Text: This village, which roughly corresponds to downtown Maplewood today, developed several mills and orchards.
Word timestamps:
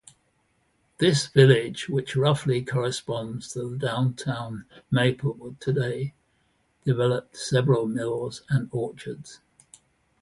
This 0.97 1.27
village, 1.27 1.87
which 1.87 2.15
roughly 2.15 2.63
corresponds 2.63 3.53
to 3.53 3.77
downtown 3.77 4.65
Maplewood 4.89 5.59
today, 5.61 6.15
developed 6.83 7.37
several 7.37 7.85
mills 7.87 8.41
and 8.49 8.67
orchards. 8.71 9.41